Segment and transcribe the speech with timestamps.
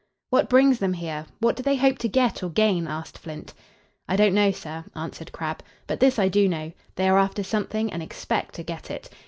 [0.31, 1.27] "What brings them here?
[1.41, 3.53] What do they hope to get or gain?" asked Flint.
[4.09, 5.61] "I don't know, sir," answered Crabb.
[5.85, 9.11] "But this I do know, they are after something and expect to get it.